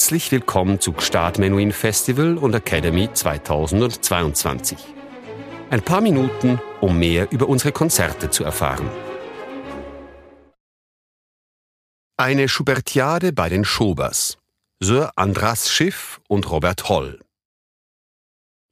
Herzlich 0.00 0.32
willkommen 0.32 0.80
zu 0.80 0.94
Gstaad 0.94 1.38
Menuhin 1.38 1.72
Festival 1.72 2.38
und 2.38 2.54
Academy 2.54 3.12
2022. 3.12 4.78
Ein 5.68 5.82
paar 5.82 6.00
Minuten, 6.00 6.58
um 6.80 6.98
mehr 6.98 7.30
über 7.30 7.50
unsere 7.50 7.70
Konzerte 7.70 8.30
zu 8.30 8.42
erfahren. 8.42 8.88
Eine 12.16 12.48
Schubertiade 12.48 13.34
bei 13.34 13.50
den 13.50 13.66
Schobers. 13.66 14.38
Sir 14.82 15.10
Andras 15.16 15.70
Schiff 15.70 16.22
und 16.28 16.50
Robert 16.50 16.88
Holl. 16.88 17.20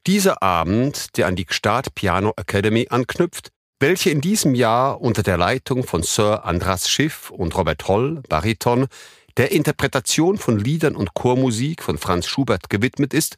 Dieser 0.06 0.42
Abend, 0.42 1.18
der 1.18 1.26
an 1.26 1.36
die 1.36 1.45
Gstaad 1.45 1.95
Piano 1.95 2.32
Academy 2.38 2.86
anknüpft, 2.88 3.50
welche 3.80 4.08
in 4.08 4.22
diesem 4.22 4.54
Jahr 4.54 5.02
unter 5.02 5.22
der 5.22 5.36
Leitung 5.36 5.84
von 5.84 6.02
Sir 6.02 6.46
Andras 6.46 6.89
Schiff 6.89 7.31
und 7.31 7.54
Robert 7.54 7.86
Holl, 7.86 8.22
Bariton, 8.31 8.89
der 9.38 9.52
Interpretation 9.52 10.36
von 10.36 10.58
Liedern 10.58 10.96
und 10.96 11.14
Chormusik 11.14 11.82
von 11.82 11.96
Franz 11.96 12.26
Schubert 12.26 12.68
gewidmet 12.68 13.14
ist, 13.14 13.36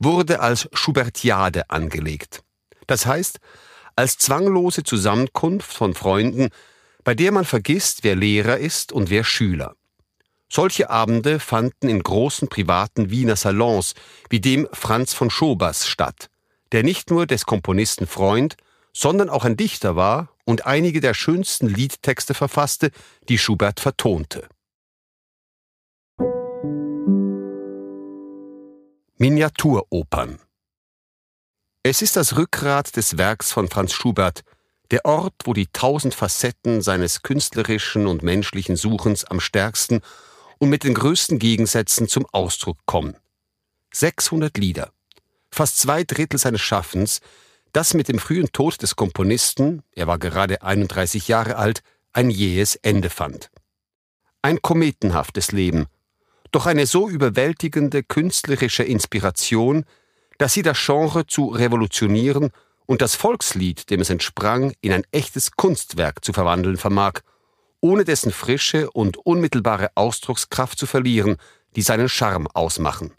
wurde 0.00 0.40
als 0.40 0.68
Schubertiade 0.72 1.70
angelegt. 1.70 2.42
Das 2.88 3.06
heißt, 3.06 3.38
als 3.94 4.18
zwanglose 4.18 4.82
Zusammenkunft 4.82 5.72
von 5.72 5.94
Freunden, 5.94 6.48
bei 7.04 7.14
der 7.14 7.30
man 7.30 7.44
vergisst, 7.44 8.02
wer 8.02 8.16
Lehrer 8.16 8.58
ist 8.58 8.92
und 8.92 9.10
wer 9.10 9.22
Schüler. 9.22 9.74
Solche 10.50 10.90
Abende 10.90 11.38
fanden 11.38 11.88
in 11.88 12.02
großen 12.02 12.48
privaten 12.48 13.10
Wiener 13.10 13.36
Salons 13.36 13.94
wie 14.30 14.40
dem 14.40 14.66
Franz 14.72 15.14
von 15.14 15.30
Schobers 15.30 15.86
statt, 15.86 16.30
der 16.72 16.82
nicht 16.82 17.10
nur 17.10 17.26
des 17.26 17.44
Komponisten 17.46 18.06
Freund, 18.06 18.56
sondern 18.92 19.30
auch 19.30 19.44
ein 19.44 19.56
Dichter 19.56 19.94
war 19.94 20.30
und 20.44 20.66
einige 20.66 21.00
der 21.00 21.14
schönsten 21.14 21.68
Liedtexte 21.68 22.34
verfasste, 22.34 22.90
die 23.28 23.38
Schubert 23.38 23.78
vertonte. 23.78 24.48
Miniaturopern 29.20 30.38
Es 31.82 32.02
ist 32.02 32.14
das 32.14 32.36
Rückgrat 32.36 32.94
des 32.94 33.18
Werks 33.18 33.50
von 33.50 33.68
Franz 33.68 33.92
Schubert, 33.92 34.42
der 34.92 35.04
Ort, 35.06 35.34
wo 35.42 35.54
die 35.54 35.66
tausend 35.66 36.14
Facetten 36.14 36.82
seines 36.82 37.22
künstlerischen 37.22 38.06
und 38.06 38.22
menschlichen 38.22 38.76
Suchens 38.76 39.24
am 39.24 39.40
stärksten 39.40 40.02
und 40.58 40.68
mit 40.68 40.84
den 40.84 40.94
größten 40.94 41.40
Gegensätzen 41.40 42.06
zum 42.06 42.26
Ausdruck 42.30 42.78
kommen. 42.86 43.16
600 43.92 44.56
Lieder, 44.56 44.92
fast 45.50 45.78
zwei 45.78 46.04
Drittel 46.04 46.38
seines 46.38 46.60
Schaffens, 46.60 47.18
das 47.72 47.94
mit 47.94 48.06
dem 48.06 48.20
frühen 48.20 48.52
Tod 48.52 48.80
des 48.80 48.94
Komponisten, 48.94 49.82
er 49.96 50.06
war 50.06 50.20
gerade 50.20 50.62
31 50.62 51.26
Jahre 51.26 51.56
alt, 51.56 51.82
ein 52.12 52.30
jähes 52.30 52.76
Ende 52.76 53.10
fand. 53.10 53.50
Ein 54.42 54.62
kometenhaftes 54.62 55.50
Leben, 55.50 55.88
doch 56.50 56.66
eine 56.66 56.86
so 56.86 57.08
überwältigende 57.08 58.02
künstlerische 58.02 58.82
Inspiration, 58.82 59.84
dass 60.38 60.54
sie 60.54 60.62
das 60.62 60.78
Genre 60.84 61.26
zu 61.26 61.48
revolutionieren 61.48 62.50
und 62.86 63.02
das 63.02 63.14
Volkslied, 63.14 63.90
dem 63.90 64.00
es 64.00 64.10
entsprang, 64.10 64.72
in 64.80 64.92
ein 64.92 65.04
echtes 65.10 65.52
Kunstwerk 65.52 66.24
zu 66.24 66.32
verwandeln 66.32 66.76
vermag, 66.76 67.20
ohne 67.80 68.04
dessen 68.04 68.32
frische 68.32 68.90
und 68.90 69.18
unmittelbare 69.18 69.90
Ausdruckskraft 69.94 70.78
zu 70.78 70.86
verlieren, 70.86 71.36
die 71.76 71.82
seinen 71.82 72.08
Charme 72.08 72.48
ausmachen. 72.48 73.12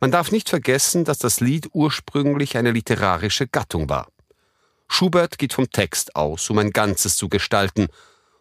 Man 0.00 0.10
darf 0.10 0.32
nicht 0.32 0.48
vergessen, 0.48 1.04
dass 1.04 1.18
das 1.18 1.40
Lied 1.40 1.68
ursprünglich 1.72 2.56
eine 2.56 2.72
literarische 2.72 3.46
Gattung 3.46 3.88
war. 3.88 4.08
Schubert 4.88 5.38
geht 5.38 5.52
vom 5.52 5.70
Text 5.70 6.16
aus, 6.16 6.50
um 6.50 6.58
ein 6.58 6.70
Ganzes 6.70 7.16
zu 7.16 7.28
gestalten 7.28 7.88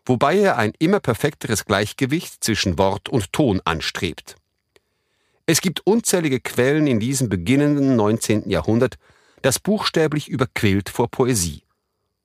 wobei 0.06 0.38
er 0.38 0.58
ein 0.58 0.74
immer 0.80 1.00
perfekteres 1.00 1.66
Gleichgewicht 1.66 2.44
zwischen 2.44 2.78
Wort 2.78 3.10
und 3.10 3.32
Ton 3.34 3.62
anstrebt. 3.66 4.36
Es 5.46 5.62
gibt 5.62 5.86
unzählige 5.86 6.40
Quellen 6.40 6.88
in 6.88 7.00
diesem 7.00 7.30
beginnenden 7.30 7.96
19. 7.96 8.50
Jahrhundert, 8.50 8.96
das 9.42 9.60
buchstäblich 9.60 10.30
überquillt 10.30 10.90
vor 10.90 11.10
Poesie. 11.10 11.64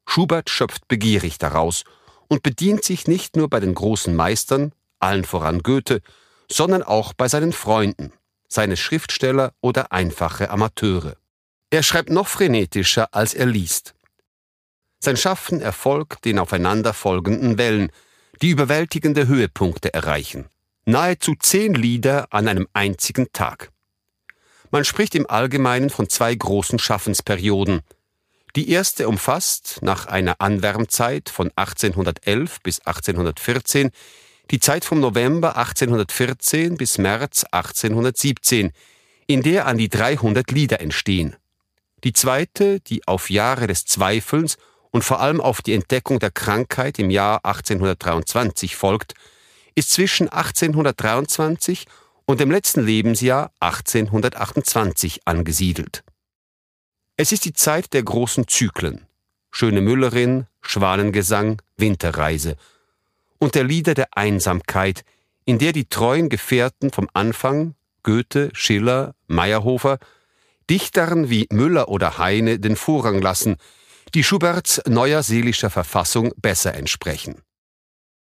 Schubert 0.07 0.51
schöpft 0.51 0.87
begierig 0.87 1.39
daraus 1.39 1.85
und 2.29 2.43
bedient 2.43 2.85
sich 2.85 3.09
nicht 3.09 3.37
nur 3.37 3.49
bei 3.51 3.61
den 3.61 3.75
großen 3.75 4.15
Meistern, 4.15 4.73
allen 5.01 5.25
voran 5.25 5.63
Goethe, 5.63 6.01
sondern 6.51 6.83
auch 6.83 7.13
bei 7.13 7.29
seinen 7.29 7.53
Freunden, 7.53 8.13
seine 8.49 8.77
Schriftsteller 8.77 9.53
oder 9.61 9.93
einfache 9.93 10.51
Amateure. 10.51 11.17
Er 11.71 11.83
schreibt 11.83 12.11
noch 12.11 12.29
frenetischer, 12.29 13.09
als 13.13 13.35
er 13.35 13.47
liest. 13.47 13.96
Sein 15.07 15.17
Schaffen 15.17 15.61
erfolgt 15.61 16.25
den 16.25 16.41
aufeinanderfolgenden 16.41 17.59
Wellen, 17.59 17.93
die 18.43 18.51
überwältigende 18.51 19.29
Höhepunkte 19.29 19.95
erreichen. 19.95 20.47
Nahezu 20.85 21.37
zehn 21.39 21.75
Lieder 21.75 22.27
an 22.33 22.49
einem 22.49 22.67
einzigen 22.73 23.29
Tag. 23.33 23.71
Man 24.73 24.85
spricht 24.85 25.15
im 25.15 25.31
Allgemeinen 25.31 25.91
von 25.91 26.09
zwei 26.09 26.35
großen 26.35 26.81
Schaffensperioden. 26.81 27.83
Die 28.57 28.69
erste 28.69 29.07
umfasst, 29.07 29.79
nach 29.81 30.07
einer 30.07 30.41
Anwärmzeit 30.41 31.29
von 31.29 31.53
1811 31.55 32.61
bis 32.65 32.81
1814, 32.81 33.93
die 34.51 34.59
Zeit 34.59 34.85
vom 34.85 34.99
November 34.99 35.57
1814 35.57 36.77
bis 36.77 36.99
März 36.99 37.45
1817, 37.53 38.73
in 39.29 39.45
der 39.45 39.67
an 39.67 39.79
die 39.79 39.89
300 39.89 40.51
Lieder 40.51 40.81
entstehen. 40.81 41.37
Die 42.03 42.13
zweite, 42.13 42.81
die 42.81 43.07
auf 43.07 43.31
Jahre 43.31 43.69
des 43.69 43.85
Zweifelns 43.85 44.59
und 44.97 45.03
vor 45.03 45.21
allem 45.21 45.43
auf 45.43 45.61
die 45.61 45.75
Entdeckung 45.75 46.21
der 46.21 46.31
Krankheit 46.31 46.99
im 46.99 47.11
Jahr 47.11 47.45
1823 47.45 48.77
folgt, 48.77 49.13
ist 49.75 49.91
zwischen 49.91 50.31
1823 50.31 51.85
und 52.25 52.41
dem 52.41 52.51
letzten 52.51 52.81
Lebensjahr 52.81 53.53
1828 53.61 55.21
angesiedelt. 55.27 56.03
Es 57.19 57.31
ist 57.31 57.45
die 57.45 57.53
Zeit 57.53 57.93
der 57.93 58.05
großen 58.05 58.49
Zyklen, 58.49 59.07
Schöne 59.51 59.83
Müllerin, 59.83 60.47
Schwanengesang, 60.63 61.61
Winterreise 61.77 62.57
und 63.37 63.55
der 63.55 63.65
Lieder 63.65 63.93
der 63.93 64.17
Einsamkeit, 64.17 65.05
in 65.45 65.59
der 65.59 65.75
die 65.75 65.91
treuen 65.91 66.31
Gefährten 66.31 66.91
vom 66.91 67.11
Anfang, 67.13 67.75
Goethe, 68.03 68.49
Schiller, 68.55 69.15
Meyerhofer, 69.27 69.99
Dichtern 70.71 71.29
wie 71.29 71.49
Müller 71.53 71.91
oder 71.91 72.17
Heine 72.17 72.59
den 72.59 72.77
Vorrang 72.77 73.21
lassen, 73.21 73.59
die 74.15 74.25
Schuberts 74.25 74.81
neuer 74.87 75.23
seelischer 75.23 75.71
Verfassung 75.71 76.33
besser 76.37 76.75
entsprechen. 76.75 77.43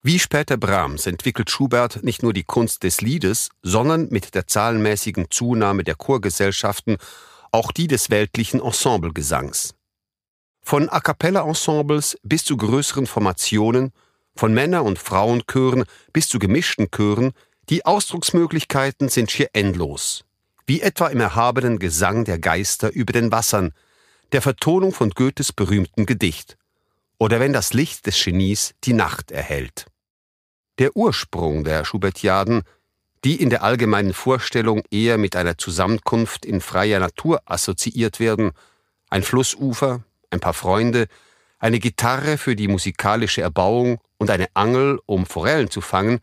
Wie 0.03 0.19
später 0.19 0.57
Brahms 0.57 1.07
entwickelt 1.07 1.51
Schubert 1.51 2.03
nicht 2.03 2.23
nur 2.23 2.35
die 2.35 2.45
Kunst 2.45 2.83
des 2.83 3.01
Liedes, 3.01 3.49
sondern 3.63 4.09
mit 4.11 4.35
der 4.35 4.47
zahlenmäßigen 4.47 5.31
Zunahme 5.31 5.83
der 5.83 5.95
Chorgesellschaften 5.95 6.99
auch 7.53 7.73
die 7.73 7.87
des 7.87 8.11
weltlichen 8.11 8.61
Ensemblegesangs. 8.61 9.75
Von 10.63 10.89
A 10.89 11.01
cappella 11.01 11.47
Ensembles 11.47 12.19
bis 12.23 12.45
zu 12.45 12.57
größeren 12.57 13.07
Formationen, 13.07 13.93
von 14.37 14.53
Männer- 14.53 14.85
und 14.85 14.99
Frauenchören 14.99 15.85
bis 16.13 16.29
zu 16.29 16.39
gemischten 16.39 16.91
Chören, 16.91 17.33
die 17.71 17.87
Ausdrucksmöglichkeiten 17.87 19.09
sind 19.09 19.31
schier 19.31 19.51
endlos. 19.53 20.25
Wie 20.67 20.81
etwa 20.81 21.09
im 21.09 21.21
erhabenen 21.21 21.79
Gesang 21.79 22.25
der 22.25 22.39
Geister 22.39 22.93
über 22.93 23.13
den 23.13 23.33
Wassern, 23.33 23.73
der 24.33 24.43
Vertonung 24.43 24.93
von 24.93 25.11
Goethes 25.11 25.53
berühmtem 25.53 26.07
Gedicht 26.07 26.57
oder 27.19 27.41
wenn 27.41 27.53
das 27.53 27.73
Licht 27.73 28.07
des 28.07 28.23
Genies 28.23 28.75
die 28.85 28.93
Nacht 28.93 29.31
erhellt. 29.31 29.87
Der 30.79 30.97
Ursprung 30.97 31.65
der 31.65 31.85
Schubertiaden, 31.85 32.63
die 33.25 33.41
in 33.41 33.49
der 33.49 33.63
allgemeinen 33.63 34.13
Vorstellung 34.13 34.83
eher 34.91 35.19
mit 35.19 35.37
einer 35.37 35.57
Zusammenkunft 35.57 36.45
in 36.45 36.61
freier 36.61 37.01
Natur 37.01 37.41
assoziiert 37.47 38.21
werden, 38.21 38.51
ein 39.09 39.23
Flussufer, 39.23 40.05
ein 40.31 40.41
paar 40.41 40.53
Freunde, 40.53 41.07
eine 41.59 41.79
Gitarre 41.79 42.37
für 42.37 42.57
die 42.57 42.69
musikalische 42.69 43.41
Erbauung 43.41 43.99
und 44.19 44.31
eine 44.31 44.49
Angel, 44.55 45.01
um 45.07 45.25
Forellen 45.25 45.71
zu 45.71 45.81
fangen, 45.81 46.21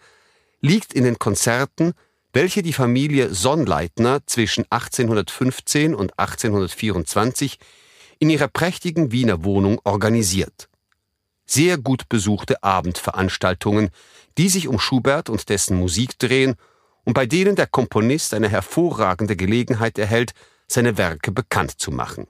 liegt 0.60 0.94
in 0.94 1.04
den 1.04 1.18
Konzerten, 1.18 1.94
welche 2.34 2.62
die 2.62 2.74
Familie 2.74 3.34
Sonnleitner 3.34 4.22
zwischen 4.26 4.66
1815 4.70 5.96
und 5.96 6.18
1824 6.20 7.58
in 8.22 8.30
ihrer 8.30 8.48
prächtigen 8.48 9.12
Wiener 9.12 9.44
Wohnung 9.44 9.82
organisiert. 9.84 10.70
Sehr 11.48 11.80
gut 11.80 12.08
besuchte 12.08 12.62
Abendveranstaltungen, 12.64 13.90
die 14.38 14.48
sich 14.48 14.68
um 14.68 14.80
Schubert 14.80 15.28
und 15.28 15.50
dessen 15.50 15.76
Musik 15.76 16.20
drehen 16.20 16.54
und 17.04 17.14
bei 17.14 17.26
denen 17.26 17.56
der 17.56 17.66
Komponist 17.66 18.36
eine 18.36 18.48
hervorragende 18.48 19.36
Gelegenheit 19.36 19.98
erhält, 19.98 20.34
seine 20.68 21.00
Werke 21.00 21.32
bekannt 21.32 21.80
zu 21.80 21.90
machen. 21.90 22.28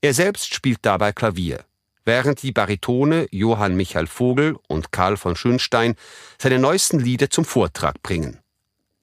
Er 0.00 0.14
selbst 0.14 0.54
spielt 0.54 0.78
dabei 0.82 1.10
Klavier, 1.10 1.64
während 2.04 2.44
die 2.44 2.52
Baritone 2.52 3.26
Johann 3.32 3.74
Michael 3.74 4.06
Vogel 4.06 4.56
und 4.68 4.92
Karl 4.92 5.16
von 5.16 5.34
Schönstein 5.34 5.96
seine 6.40 6.60
neuesten 6.60 7.00
Lieder 7.00 7.30
zum 7.30 7.44
Vortrag 7.44 8.00
bringen. 8.04 8.38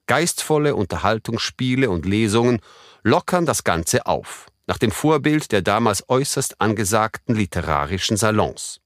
Geistvolle 0.07 0.73
Unterhaltungsspiele 0.73 1.89
und 1.89 2.05
Lesungen 2.05 2.61
lockern 3.03 3.45
das 3.45 3.65
Ganze 3.65 4.05
auf 4.05 4.47
nach 4.67 4.77
dem 4.77 4.91
Vorbild 4.91 5.51
der 5.51 5.61
damals 5.61 6.09
äußerst 6.09 6.59
angesagten 6.59 7.35
literarischen 7.35 8.17
Salons. 8.17 8.79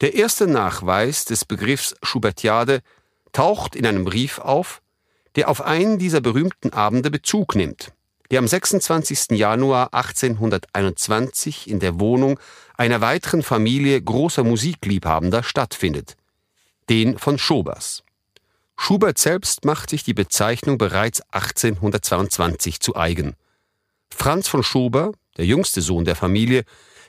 Der 0.00 0.14
erste 0.14 0.46
Nachweis 0.46 1.24
des 1.24 1.44
Begriffs 1.44 1.94
Schubertiade 2.02 2.82
taucht 3.32 3.76
in 3.76 3.86
einem 3.86 4.04
Brief 4.04 4.38
auf, 4.38 4.82
der 5.36 5.48
auf 5.48 5.62
einen 5.62 5.98
dieser 5.98 6.20
berühmten 6.20 6.72
Abende 6.72 7.10
Bezug 7.10 7.54
nimmt, 7.54 7.92
der 8.30 8.40
am 8.40 8.48
26. 8.48 9.32
Januar 9.32 9.94
1821 9.94 11.68
in 11.68 11.80
der 11.80 12.00
Wohnung 12.00 12.38
einer 12.76 13.00
weiteren 13.00 13.42
Familie 13.42 14.00
großer 14.00 14.44
Musikliebhabender 14.44 15.42
stattfindet, 15.42 16.16
den 16.88 17.18
von 17.18 17.38
Schobers. 17.38 18.02
Schubert 18.76 19.18
selbst 19.18 19.64
macht 19.64 19.90
sich 19.90 20.04
die 20.04 20.14
Bezeichnung 20.14 20.76
bereits 20.76 21.22
1822 21.30 22.80
zu 22.80 22.96
eigen. 22.96 23.34
Franz 24.16 24.48
von 24.48 24.62
Schober, 24.62 25.12
der 25.36 25.44
jüngste 25.44 25.82
Sohn 25.82 26.04
der 26.04 26.16
Familie, 26.16 26.64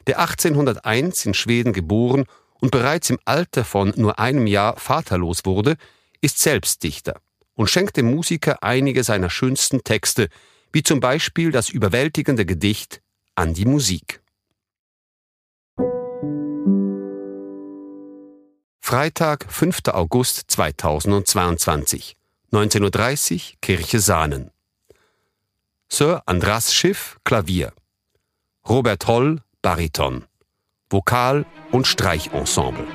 der 0.07 0.19
1801 0.19 1.25
in 1.25 1.33
Schweden 1.33 1.73
geboren 1.73 2.25
und 2.59 2.71
bereits 2.71 3.09
im 3.09 3.17
Alter 3.25 3.63
von 3.63 3.93
nur 3.95 4.19
einem 4.19 4.45
Jahr 4.45 4.77
vaterlos 4.77 5.45
wurde, 5.45 5.77
ist 6.21 6.39
selbst 6.39 6.83
Dichter 6.83 7.21
und 7.55 7.69
schenkt 7.69 7.97
dem 7.97 8.11
Musiker 8.11 8.61
einige 8.61 9.03
seiner 9.03 9.29
schönsten 9.29 9.83
Texte, 9.83 10.27
wie 10.71 10.83
zum 10.83 10.99
Beispiel 10.99 11.51
das 11.51 11.69
überwältigende 11.69 12.45
Gedicht 12.45 13.01
An 13.35 13.53
die 13.53 13.65
Musik. 13.65 14.21
Freitag, 18.81 19.45
5. 19.49 19.79
August 19.87 20.43
2022, 20.47 22.15
19.30 22.51 23.33
Uhr, 23.33 23.57
Kirche 23.61 23.99
Sahnen. 23.99 24.51
Sir 25.89 26.21
Andras 26.25 26.73
Schiff, 26.73 27.17
Klavier. 27.23 27.71
Robert 28.67 29.07
Holl, 29.07 29.41
Bariton. 29.61 30.25
Vokal- 30.89 31.45
und 31.71 31.87
Streichensemble. 31.87 32.85